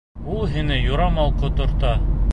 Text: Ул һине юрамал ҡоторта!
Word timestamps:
Ул 0.35 0.47
һине 0.53 0.79
юрамал 0.85 1.31
ҡоторта! 1.45 1.97